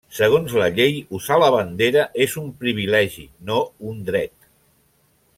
Segons 0.17 0.53
la 0.59 0.69
llei, 0.77 0.95
usar 1.17 1.35
la 1.43 1.49
bandera 1.55 2.05
és 2.25 2.33
un 2.43 2.49
privilegi, 2.63 3.27
no 3.51 3.59
un 3.93 4.01
dret. 4.11 4.37